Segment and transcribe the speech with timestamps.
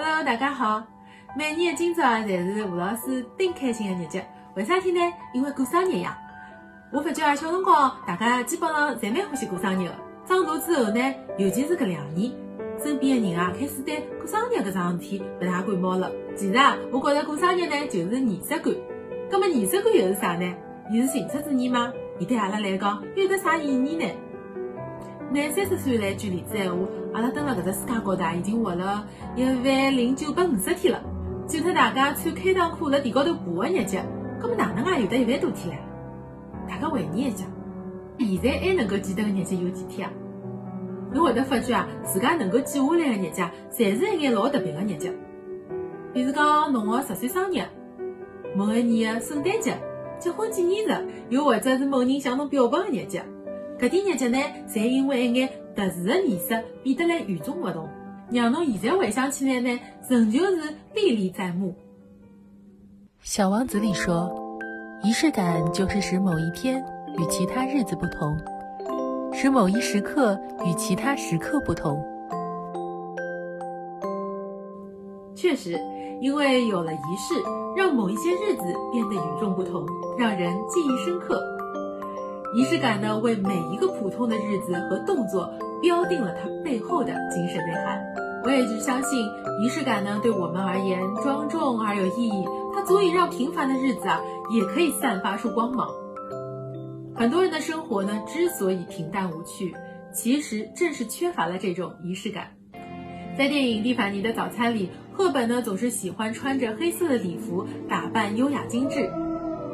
[0.00, 0.80] Hello，大家好。
[1.36, 4.24] 每年的今朝啊，侪是吴老师顶开心的日节。
[4.54, 5.00] 为啥体呢？
[5.34, 6.16] 因为过生日呀。
[6.92, 9.94] 我发觉啊，小辰光大家基本上侪蛮欢喜过生日的。
[10.24, 12.30] 长大之后呢，尤其是搿两年，
[12.80, 16.12] 身边的人啊，开始对过生日搿桩事体勿大感冒了。
[16.36, 18.72] 其实啊，我觉着过生日呢，就是仪式感。
[19.28, 20.54] 葛末仪式感又是啥呢？
[20.92, 21.92] 伊是形式主义吗？
[22.20, 24.04] 伊对阿拉来讲有得啥意义呢？
[25.30, 29.62] 拿三十岁来举例子闲话，阿拉蹲辣搿只世界高头，已经活了一万
[29.94, 31.02] 零九百五十天了。
[31.46, 34.00] 就脱大家穿开裆裤辣地高头爬个日脚，
[34.40, 36.68] 葛末哪能介有得一万多天唻？
[36.68, 37.44] 大家回忆一下，
[38.18, 40.12] 现在还能够记得个日节有几天啊？
[41.12, 45.12] 侬会得发觉啊，自家能够记下来个日节，侪是一眼老特别个日节。
[46.14, 47.62] 比如讲，侬个十岁生日，
[48.56, 49.76] 某一年个圣诞节。
[50.18, 53.22] 结婚纪念日，又或者是某人向侬表白的日节，
[53.78, 57.88] 搿点日节呢，侪因为一眼特殊的仪式变得来与众不同，
[58.28, 59.78] 让侬现在回想起来呢，
[60.08, 61.74] 仍旧是历历在目。
[63.20, 64.58] 小王子里说，
[65.04, 66.84] 仪式感就是使某一天
[67.18, 68.36] 与其他日子不同，
[69.32, 72.04] 使某一时刻与其他时刻不同。
[75.36, 75.78] 确实，
[76.20, 77.34] 因为有了仪式。
[77.76, 79.86] 让某一些日子变得与众不同，
[80.18, 81.40] 让人记忆深刻。
[82.54, 88.02] 仪式感呢，为每一个普通的日子和动作标定了它背后的精神内涵。
[88.44, 89.26] 我也是相信，
[89.62, 95.88] 仪式感呢，对我们而言庄重而有意义，它足以让平凡的日子啊，也可以散发出光芒。
[97.14, 99.74] 很多人的生活呢，之所以平淡无趣，
[100.12, 102.52] 其实正是缺乏了这种仪式感。
[103.36, 104.90] 在电影《蒂凡尼的早餐》里。
[105.18, 109.10] 赫本呢总是喜欢穿着黑色的礼服，打扮优雅精致，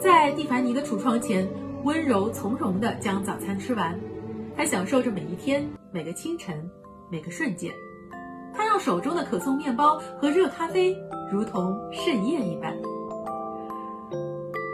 [0.00, 1.46] 在蒂凡尼的橱窗前
[1.86, 3.96] 温柔从容地将早餐吃完。
[4.56, 6.68] 他享受着每一天、每个清晨、
[7.12, 7.72] 每个瞬间。
[8.52, 10.96] 他让手中的可颂面包和热咖啡
[11.30, 12.74] 如同盛宴一般。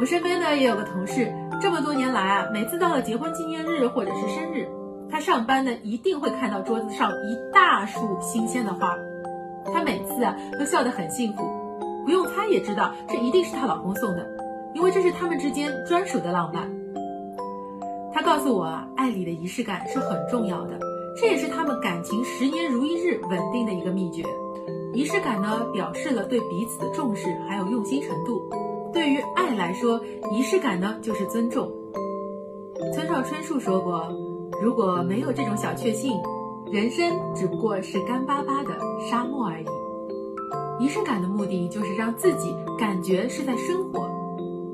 [0.00, 4.66] 我身边呢也有个同事，这么多年来啊，每次到了结婚纪念日或者是生日，
[5.10, 8.96] 他上班呢一定会看到桌子上一大束新鲜的花。
[9.66, 11.44] 她每次啊都笑得很幸福，
[12.06, 14.26] 不用猜也知道这一定是她老公送的，
[14.72, 16.81] 因为这是他们之间专属的浪漫。
[18.12, 20.78] 他告诉我啊，爱里的仪式感是很重要的，
[21.20, 24.22] 这也是他们感情十年如一日稳定的一个秘诀。
[24.92, 28.42] 仪式感呢，表示了对彼此的重视还有用心程度。
[28.92, 30.00] 对于爱来说，
[30.32, 31.70] 仪式感呢就是尊重。
[32.94, 34.06] 村上春树说过，
[34.62, 36.12] 如果没有这种小确幸。
[36.70, 38.70] 人生只不过是干巴巴的
[39.10, 39.66] 沙漠而已。
[40.82, 44.01] 仪式感的目的就是让自己感觉是在生活，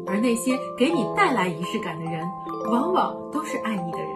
[0.08, 2.26] 而那些给你带来仪式感的人，
[2.70, 4.08] 往往都是爱你的人。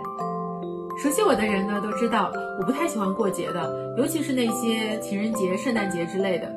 [0.98, 6.50] 熟悉我的人呢，都知道我不太喜欢过节的，尤其是那些情人节、圣诞节之类的，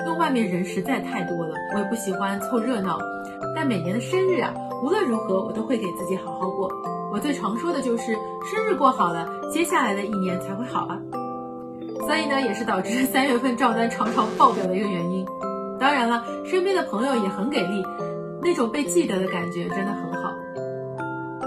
[0.00, 2.98] 因为外面人实在太多了，我也不喜欢凑热闹。
[3.54, 4.52] 但每年的生日啊，
[4.82, 6.70] 无论如何我都会给自己好好过。
[7.12, 8.12] 我最常说的就是
[8.44, 10.98] 生日过好了，接下来的一年才会好啊。
[12.06, 15.24] 所以呢，也是导致三月份账单常常爆表的一个原因。
[15.78, 17.84] 当然了，身边的朋友也很给力，
[18.42, 20.32] 那种被记得的感觉真的很好。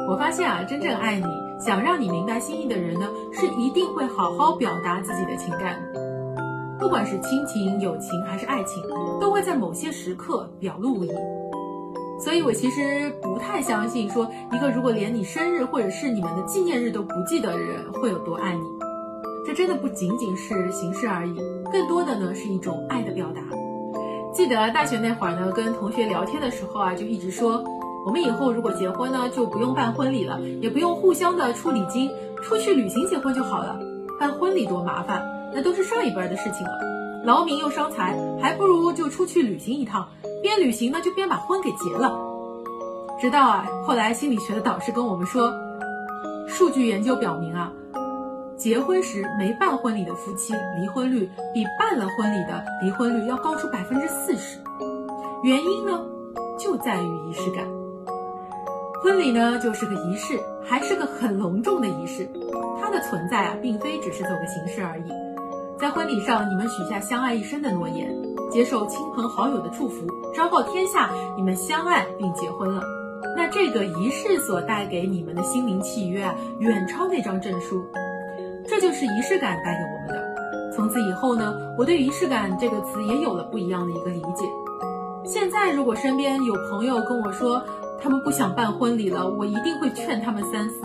[0.10, 1.26] 我发现啊，真正爱你、
[1.60, 5.80] 想让你明白心意的人呢，是一定会好好表达自己的情感，
[6.80, 8.82] 不管是亲情、友情还是爱情，
[9.20, 11.12] 都会在某些时刻表露无遗。
[12.20, 18.64] 所以，我其实不太相信，说一个如果连你生日或者是你们的纪念日都不记得的人会有多爱你。
[19.46, 21.36] 这真的不仅仅是形式而已，
[21.72, 23.42] 更多的呢是一种爱的表达。
[24.32, 27.64] 记得大学那会儿呢，跟同学聊天的时候啊，就一直说，
[28.06, 32.10] 我们以后如果结婚呢，就不用办婚礼了，也不用互相的出礼金，
[32.44, 33.80] 出去旅行结婚就好了。
[34.20, 36.80] 办婚礼多麻烦，那都是上一辈的事情了，
[37.26, 40.08] 劳民又伤财，还不如就出去旅行一趟。
[40.42, 42.18] 边旅行呢，就边把婚给结了。
[43.20, 45.52] 直到啊，后来心理学的导师跟我们说，
[46.48, 47.72] 数据研究表明啊，
[48.60, 54.60] 结婚时没办婚礼的夫妻离婚率比办了婚礼的离婚率要高出百分之四十。
[55.44, 56.06] 原因呢，
[56.58, 57.66] 就在于仪式感。
[59.02, 62.30] 婚礼呢，就是个仪式，还是个很隆重的仪式。
[62.82, 65.04] 它的存在啊，并非只是走个形式而已。
[65.80, 68.14] 在婚礼上，你们许下相爱一生的诺言。
[68.52, 70.06] 接受亲朋好友的祝福，
[70.36, 72.84] 昭告天下，你们相爱并结婚了。
[73.38, 77.86] 那这个仪式所带给你们的心灵契约啊，远超那张证书。
[78.80, 80.74] 就是仪式感带给我们的。
[80.76, 84.46] 从此以后呢，我对仪式感这个词也有了不一样的一个理解。
[85.26, 87.62] 现在如果身边有朋友跟我说
[88.02, 90.78] 他们不想办婚礼了，我一定会劝他们三思，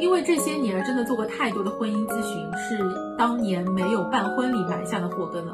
[0.00, 2.84] 因为这些年真的做过太多的婚姻咨询，是
[3.16, 5.52] 当年没有办婚礼埋下的祸根了。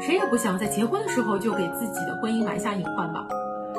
[0.00, 3.24] 谁也不想在结婚的时候就给自己的婚姻埋下隐患吧。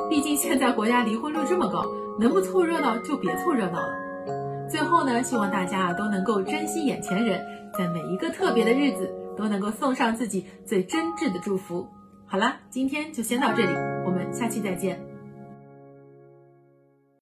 [0.08, 1.84] 毕竟现在国家离婚率这么高，
[2.18, 4.03] 能不凑热闹就别凑热闹了。
[4.74, 7.40] 最后呢，希望大家啊都能够珍惜眼前人，
[7.78, 11.86] 在每一个特别的日子都能够送上自己最真挚的祝福。
[12.26, 13.72] 好了，今天就先到这里，
[14.04, 15.13] 我们下期再见。